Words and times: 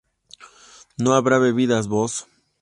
¿no 0.97 1.13
habrás 1.13 1.39
bebido 1.39 1.79
vos? 1.87 2.25